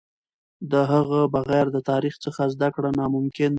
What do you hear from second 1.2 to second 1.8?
بغیر د